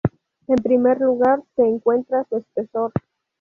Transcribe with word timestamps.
En 0.47 0.55
primer 0.55 0.99
lugar, 0.99 1.43
se 1.55 1.61
encuentra 1.61 2.25
su 2.27 2.37
espesor. 2.37 2.91